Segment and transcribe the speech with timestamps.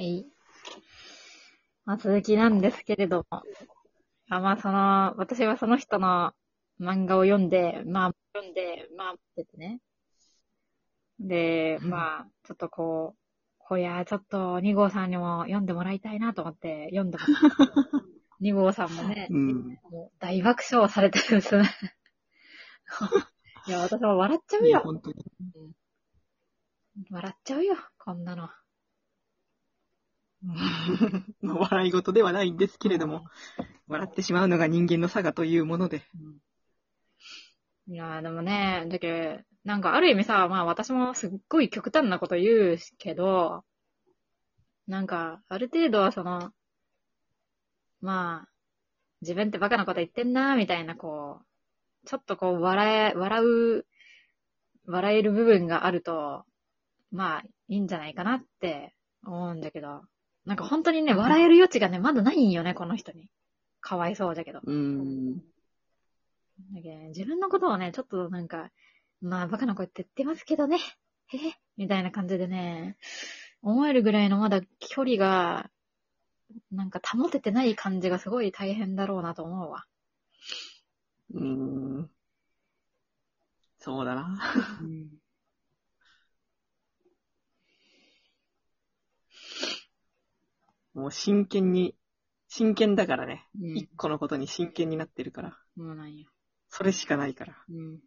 [0.00, 0.24] はい。
[1.84, 3.42] まあ、続きなんですけれども。
[4.30, 6.32] あまあ、その、私はその人の
[6.80, 9.78] 漫画を読んで、まあ、読んで、まあ、っててね。
[11.18, 13.18] で、まあ、ちょっとこう、
[13.58, 17.32] こいや、ちょっと2号さんにも読んでもらいたいなと思って読んでます。
[18.40, 19.78] 2号さんもね、うん。
[19.90, 21.68] もう大爆笑されてるんですね。
[23.68, 24.80] いや、私も笑っちゃうよ。
[24.82, 25.16] 本当に。
[27.10, 28.48] 笑っちゃうよ、こんなの。
[30.42, 30.54] ま
[31.54, 33.24] あ笑い事ではないんですけれども、
[33.88, 36.02] 笑ってしまうのが人間の差がというもので。
[37.88, 43.64] いやーでもね、だけど、なんかある意味さ、まあ私もすっごい極端なこと言うけど、
[44.86, 46.52] なんか、ある程度はその、
[48.00, 48.48] まあ、
[49.20, 53.86] 自分ってバカなこと言ってんな、みたいな、こう、ちょっとこう、笑え、笑う、
[54.86, 56.44] 笑える部分があると、
[57.12, 58.94] まあ、いいんじゃないかなって
[59.24, 60.02] 思うんだけど、
[60.44, 63.28] なんか本当にね、笑える余地がね、まだないんよね、この人に。
[63.80, 64.60] かわいそうだけど。
[64.62, 65.36] うーん。
[65.36, 68.70] だけどね自分のことをね、ちょっとなんか、
[69.20, 70.78] まあ、バカな声って言ってますけどね、
[71.28, 72.96] へへ、みたいな感じでね、
[73.62, 75.70] 思えるぐらいのまだ距離が、
[76.72, 79.84] なんか保ててない感じがすごい大変だろうなと思うわ。
[81.34, 82.10] うーん。
[83.78, 84.38] そうだな。
[90.94, 91.94] もう真剣に、
[92.48, 93.46] 真剣だからね。
[93.60, 93.76] うん。
[93.76, 95.58] 一個のことに真剣になってるから。
[95.76, 96.28] そうなんよ。
[96.68, 97.56] それしかないから。
[97.68, 98.00] うん。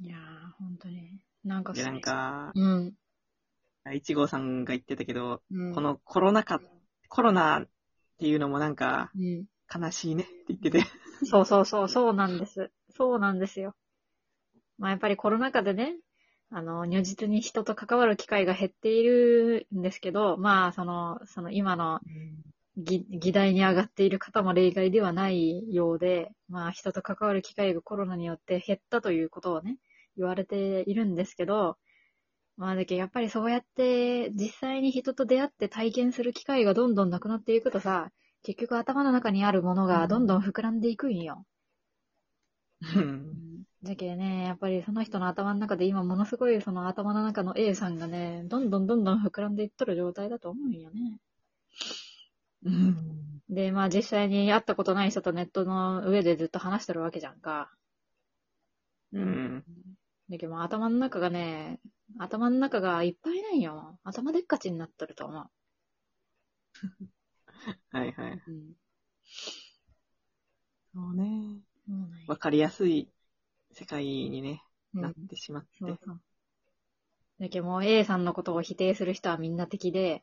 [0.00, 0.20] いやー、
[0.58, 1.20] ほんとに。
[1.44, 2.94] なんかで、なんか、うん。
[3.94, 5.74] 一号さんが言ってたけど、うん。
[5.74, 6.60] このコロナ禍、
[7.08, 7.68] コロナっ
[8.18, 9.46] ていうのもなんか、うん。
[9.74, 10.84] 悲しいねって言ってて。
[11.24, 12.70] そうそうそう、そうなんです。
[12.96, 13.74] そうなんですよ。
[14.78, 15.96] まあやっぱりコロナ禍でね、
[16.50, 22.00] あの、如実に人と関わる機会が減っているんですけど、まあその、その今の
[22.76, 29.78] 議議題に上がっている方も例外ではないようで、まあ人と関わる機会がコロナによって減ったということをね、
[30.16, 31.76] 言われているんですけど、
[32.56, 38.10] まあだけどやっぱりそうやって実際に人と出会って体験する機会がどんどんなくなっていくとさ、
[38.42, 41.44] 結局頭の中にあるものがどんどん膨らんでいくんよ。
[42.82, 43.57] うん。
[43.82, 51.18] だけどね、やっぱりその人の頭の中で今ものすごいその頭の中の A さんがね、どんどんどんどん膨らんでいっとる状態だと思うんよね。
[52.64, 53.40] うん。
[53.48, 57.70] で、まあ実際に会ったことない人とネットの上でずっと話してるわけじゃんか。
[59.12, 59.64] うん。
[60.28, 61.80] だけど頭の中がね、
[62.18, 63.98] 頭の中がいっぱいなんよ。
[64.02, 65.50] 頭でっかちになっとると思う。
[67.92, 68.42] はいはい。
[68.46, 68.72] うん。
[70.94, 71.60] そうね。
[72.26, 73.08] わかりやすい
[73.72, 74.62] 世界にね、
[74.94, 75.68] うんなってしまって。
[75.80, 76.20] そうそう。
[77.40, 80.22] だけどもう A さんのことを否定する人はみんな敵で、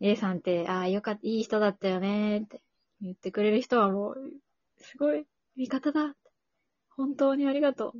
[0.00, 2.62] A さんって、ああ、よかった、いい人だったよねって
[3.02, 4.16] 言ってくれる人はもう、
[4.78, 5.26] すごい
[5.56, 6.16] 味方だ。
[6.96, 7.92] 本当にありがとう。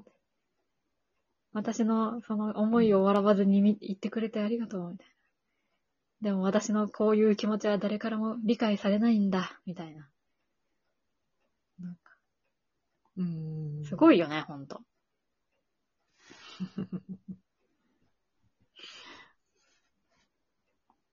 [1.53, 5.13] 私のその思いを笑わずにみ言ってくれてありがとう、みたいな。
[6.23, 10.09] でも私のこういう気持ちは誰からも理解されないんだ、みたいな。
[11.81, 12.17] なんか、
[13.21, 13.23] う
[13.83, 13.85] ん。
[13.85, 14.81] すごいよね、ほんと。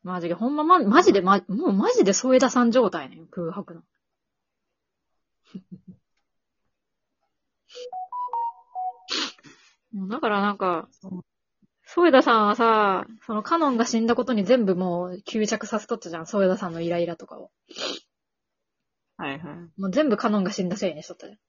[0.03, 3.83] マジで、ほんま、ま、マジで、ま、もうマジで添田さん状態ね、空白の。
[9.91, 10.87] もうだからなんか、
[11.85, 17.51] 添田さんはさ、そのカノンが死んだことに全部もう吸着させとったじゃん、添田さんのイライラとかを。
[19.17, 19.81] はいはい。
[19.81, 21.39] もう全部カノンが死んだせいにしとったじゃん。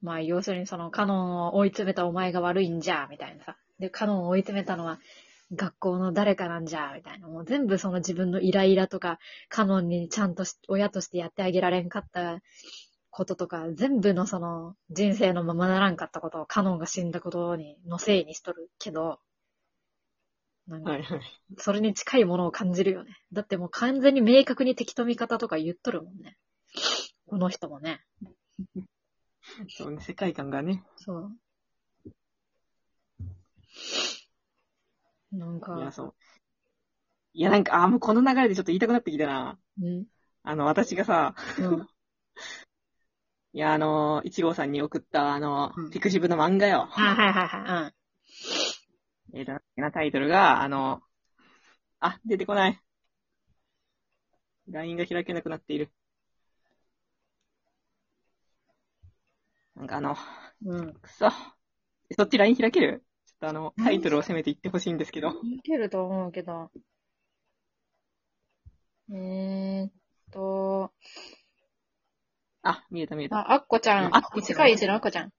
[0.00, 3.56] まあ、要するにそのカノンを追い詰めたお前が悪いんじゃ、みたいなさ。
[3.78, 4.98] で、カノンを追い詰めたのは
[5.54, 7.28] 学校の誰かなんじゃ、みたいな。
[7.28, 12.40] もう全部その自分のイライラとか、カノンにちゃんとし親としてやってあげられんかった
[13.10, 19.18] こととか、全部のその人生のままならんかったことをカノンが死んだことに、のせいにしとるけど、
[20.68, 21.20] なんかはいはい。
[21.56, 23.16] それに近いものを感じるよね。
[23.32, 26.36] だってもう完全に明確に敵と味方とか言っとるもんね。
[27.26, 28.00] この人もね。
[29.66, 30.82] そうね、世界観がね。
[30.96, 31.32] そう。
[35.32, 36.14] なんいや、か、そう。
[37.32, 39.58] いや、なんか、あー、もうこの流れでちょっと言いたくなってきたな。
[39.80, 40.06] うん。
[40.44, 41.88] あの、私がさ、うん。
[43.52, 46.88] いや、あの、一号さんに送った、あのうん、ピクシブの漫画よ。
[46.96, 47.94] あ、はいはいはい。
[49.32, 51.02] えっと、なタイトルが、あの、
[52.00, 52.80] あ、出てこない。
[54.66, 55.92] LINE が開けなくなっている。
[59.78, 60.16] なんかあの、
[60.66, 60.92] うん。
[60.94, 61.30] くそ。
[62.16, 63.04] そっち LINE 開ける？
[63.26, 65.28] ちょっとあの、タイトルをせめて言ってほしいんですけど。
[65.28, 66.70] いけると思うけど。
[69.10, 69.92] えーっ
[70.32, 70.92] と、
[72.62, 73.36] あ、見えた見えた。
[73.36, 74.46] あ、アッコちゃんアッコちゃん。
[74.46, 75.30] 世界一のアッコちゃん。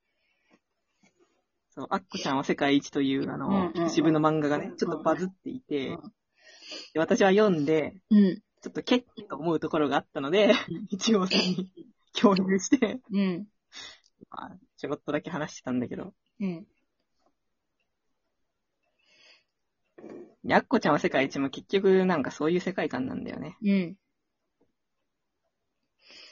[1.70, 6.14] そう、アッコちゃんは世界一という、あの、うんうんうん渋の漫画がね、ちょっとバズっていて、うん
[6.94, 8.42] で私は読んで、うん。
[8.62, 10.54] ちょっとケッと思うところがあったので、
[10.90, 11.70] 一応さんに
[12.14, 13.48] 共有して、うん。
[14.30, 16.66] まあ、ちょろっとだけ話してたんだけど、うん。
[20.44, 23.58] でアッコちゃんは世界一も結局なんかそういう世界観なんだよね。
[23.62, 23.96] うん。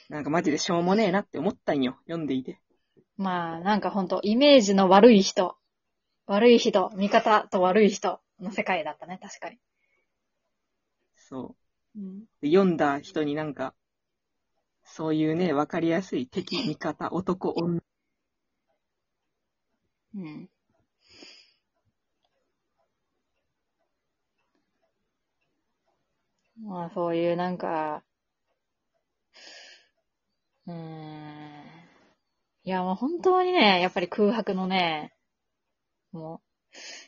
[0.08, 2.60] なんかマジでしょうもねえなって思ったんよ、読んでいて。
[3.18, 5.56] まあ、なんかほんと、イメージの悪い人。
[6.26, 9.58] 悪い人、味方と悪い人の世界だったね、確かに。
[11.16, 11.56] そ
[11.94, 12.00] う。
[12.00, 12.20] うん。
[12.40, 13.74] で読んだ人になんか、
[14.88, 17.80] そういうね、わかりやすい敵、味方、男、女、
[20.14, 20.48] うん。
[26.60, 28.04] まあ、そういうなんか、
[30.66, 31.64] うん。
[32.62, 35.12] いや、もう本当にね、やっぱり空白のね、
[36.12, 36.40] もう、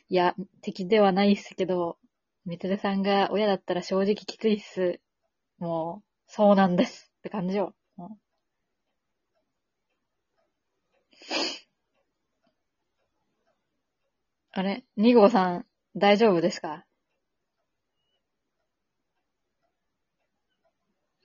[0.09, 1.97] いや、敵ではないっすけど、
[2.45, 5.01] みつるさんが親だったら正直きついっす。
[5.59, 7.75] もう、そうなんですって感じよ。
[7.97, 8.17] もう
[14.53, 15.65] あれ ?2 号さん、
[15.95, 16.83] 大丈夫ですか？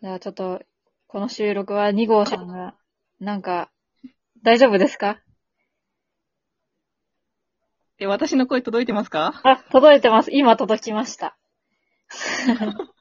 [0.03, 0.61] じゃあちょっと、
[1.09, 2.77] この収録は2号さんが、
[3.19, 3.71] なんか、
[4.43, 5.23] 大丈夫ですか？
[7.99, 9.41] え、私の声届いてますか？
[9.43, 10.31] あ、届いてます。
[10.31, 11.39] 今届きました。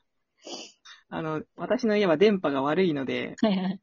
[1.09, 3.81] あの、私の家は電波が悪いので、はいはい。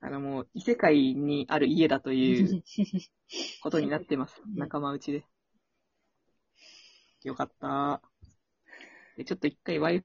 [0.00, 2.62] あのもう異世界にある家だという
[3.62, 4.42] ことになってます。
[4.56, 5.24] 仲間内で。
[7.24, 8.02] よかった。
[9.16, 10.02] で、ちょっと一回 Wi-Fi。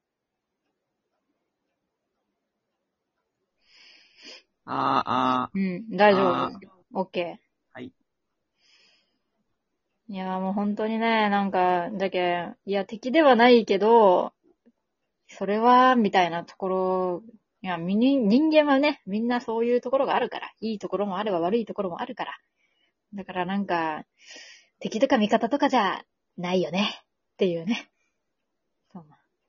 [4.66, 6.72] あーあうん、大丈あ夫です。
[6.94, 7.48] オッケー。
[7.74, 7.92] はい。
[10.10, 14.34] いや、もう本当にね、なんか、だけ、いや、敵ではないけど、
[15.28, 17.24] それは、みたいなところ、
[17.62, 22.34] いや、みに人間はね、みんなそういうところがあるから、いいところもあれば悪いところもあるから。
[23.14, 24.06] だからなんか、
[24.80, 26.04] 敵とか味方とかじゃ
[26.38, 27.02] ないよね、
[27.34, 27.90] っていうね。
[28.94, 29.06] そう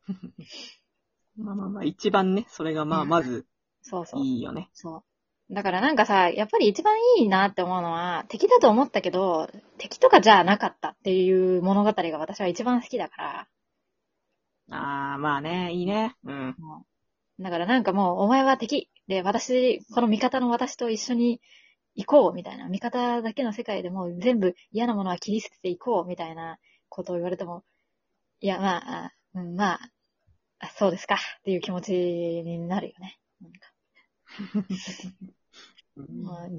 [0.08, 0.18] ー。
[1.42, 3.46] まあまあまあ、一番ね、それがまあ、うんまず、
[3.82, 4.24] そうそう。
[4.24, 4.70] いいよね。
[4.72, 5.04] そ
[5.50, 5.54] う。
[5.54, 9.48] だからなんかさ、やっぱり一番いいなって思うのは、敵だと思ったけど、
[9.78, 13.48] 敵とかじゃなかったっていう物語が私は一番好きだから、
[14.70, 16.14] ああ、まあね、いいね。
[16.24, 16.56] うん。
[17.40, 21.40] だからなんかもう、お前は敵で、私、この味方の私と一緒に
[21.94, 27.64] 行こうみたいな、味方だけの世界でもう全部嫌なものは切り捨てていこうみたいなことを言われても、
[28.40, 29.90] いや、まあ、あうん、まあ、
[30.60, 33.18] あそうですかっていう気持ちになるよね。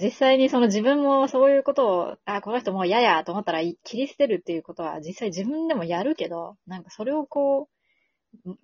[0.02, 7.79] 実際にその自分もそういうことを、あ、この人もう嫌やと思ったらい切り捨てるっていうことは実際自分でもやるけど、なんかそれをこう、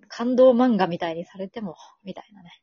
[0.07, 2.61] 感動漫画みたいにされても、みたいなね。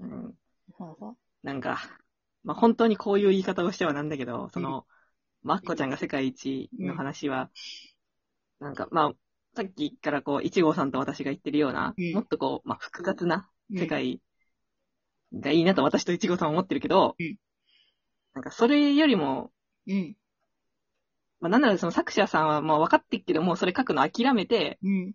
[0.00, 0.34] うん
[0.78, 1.16] そうそう。
[1.42, 1.78] なんか、
[2.44, 4.86] まあ、本当にこういう言い方をしてはなんだけど、その、
[5.42, 7.50] マッコちゃんが世界一の話は、
[8.58, 9.12] なんか、まあ、
[9.54, 14.20] さっきからこう、一号さんと私が言ってるような、うんもっとこう、まあ、複雑なうん世界
[15.32, 17.36] がいいなと私と一号さんは思ってるけど、うん
[18.34, 19.50] なんかそれよりも、
[19.86, 20.14] うん。
[21.40, 25.12] まあ、なんならその作者さんはもう分かってるけど、もうそれ書くの諦めて、うん。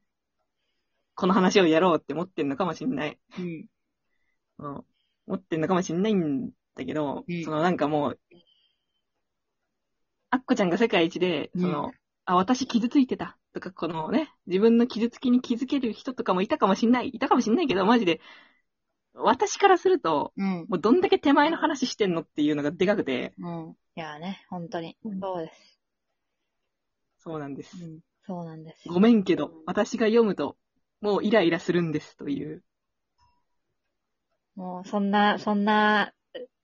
[1.16, 3.20] この話をやろうって思ってんのかもしんない。
[3.38, 3.66] うん。
[4.60, 4.84] うん
[5.28, 8.20] 思ってんのかもしんないんだけど、うんそのなんかもう、
[10.30, 11.92] あっこちゃんが世界一で、その、うん
[12.26, 18.22] あ、私傷ついてたとか、このね、自分の傷つきに気づける人とかもいたかもしんない、いたかもしんないけど、マジで、
[19.14, 20.66] 私からすると、うん。
[20.70, 23.76] もうどんだけ手前の話してんのっていうのがでかくて、うん。
[23.96, 24.98] いやね、本当に。
[25.04, 25.71] うんそうです。
[27.24, 27.78] そうなんです。
[27.84, 28.00] うん。
[28.26, 28.90] そうなんです。
[28.90, 30.58] ごめんけど、私が読むと、
[31.02, 32.64] もうイライラするんですという。
[34.56, 36.14] もう、そんな、そんな、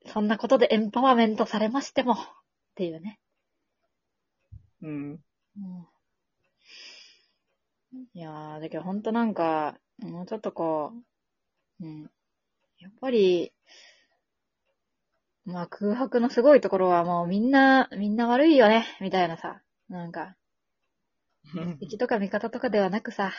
[0.08, 2.18] そんなことでエンパワーメントされましても、っ
[2.76, 3.20] ていうね。
[4.82, 5.12] うん。
[5.12, 5.88] うん
[8.14, 10.92] いやー、だけどほんとなんか、もうちょっとこ
[11.80, 12.12] う、うん。
[12.80, 13.54] やっぱり、
[15.46, 19.62] まあ空白のすごいところはもうみんな、みんな悪いよね、みたいなさ。
[19.90, 20.36] なんか、
[21.80, 23.32] 敵とか味方とかではなくさ、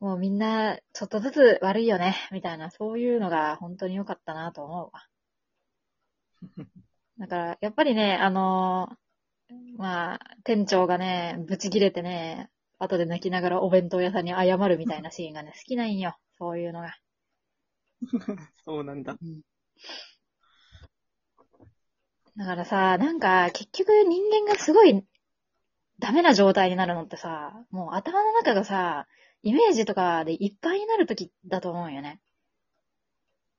[0.00, 5.08] もうみんな、ちょっとずつ悪いよね、みたいな、そういうのが本当に良かったなと思うわ。
[7.18, 9.04] だから、やっぱりね、あのー
[9.76, 16.16] まあ、店長がね、ブチ切れてね、後で泣きながらお弁当屋さんに謝るみたいなシーンがね、 好きなんよ。
[16.38, 16.96] そういうのが。
[18.64, 19.16] そうなんだ。
[22.36, 25.04] だからさ、なんか、結局人間がすごい
[25.98, 29.06] ダメな状態になるのってさ、もう頭の中がさ、
[29.42, 32.20] イメージとかでいっぱいになるときだと思うよね。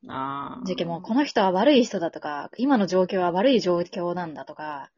[0.08, 0.66] ああ。
[0.66, 4.92] じゃけもうこの人は悪い人だとか、今の状況は悪い状況なんだとか、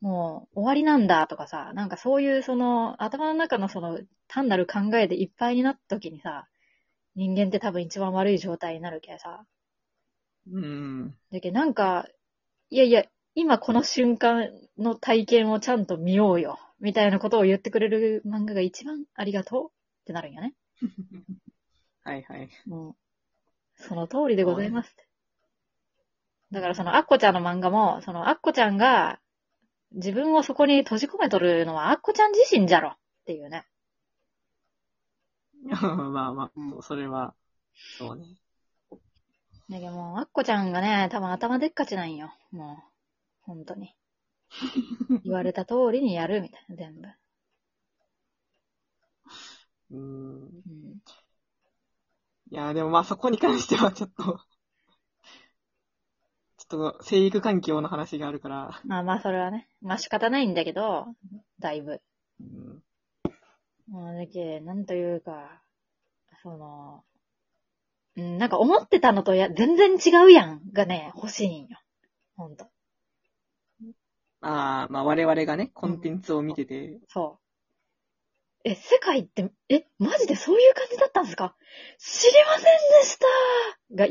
[0.00, 6.46] もう終わりなんだとかさ、なんかそういうその頭の中のその単なる考えでいっぱいになった時にさ、
[7.14, 9.44] 人間って多分一番悪い状態になるけさ。
[10.50, 11.14] うん。
[11.32, 12.06] だけどなんか、
[12.70, 13.04] いやいや、
[13.34, 16.58] 今この瞬間の体験をちゃんと見ようよ。
[16.80, 19.70] みたいなことを言ってくれる漫画が一番ありがとうっ
[20.06, 20.54] てなるんよね。
[22.02, 22.48] はいはい。
[22.66, 22.96] もう、
[23.76, 25.06] その通りでございますって。
[26.50, 29.20] だからそのアッコちゃんの漫画も、そのアッコちゃんが
[29.92, 33.66] 自分をそこに閉じ込めとるのはアッコちゃん自身じゃろっていうね。
[35.70, 37.34] まあまあ、それは、
[37.98, 38.26] そうね。
[39.70, 42.34] だけどもう、アッコちゃんがね、多分頭でっかちなんよ。
[42.50, 42.76] もう、
[43.42, 43.94] 本当に。
[45.24, 47.08] 言われた通りにやるみたいな、全部。
[49.90, 50.44] うん。
[50.44, 50.50] うん。
[52.50, 59.68] いや、でもまあそこに関してはちょっと、ちょっと生育環境の話があるから、まあまあ、それはね。
[59.82, 61.06] まあ仕方ないんだけど、
[61.58, 62.00] だいぶ。
[62.40, 62.82] うん、
[63.88, 65.62] もうだけ、なんというか、
[66.42, 67.04] その、
[68.16, 71.78] うん、なんか思ってたのとや、全然違うやんがね、欲しいんよ。
[72.36, 72.66] ほんと。
[74.46, 78.68] ああ、まあ我々がね、コンテンツを見てて、そう。
[78.68, 81.54] え、世界って、え、マジでそういう感じだったんですか？
[81.98, 82.64] 知りません
[83.02, 83.26] でした！
[83.94, 84.02] が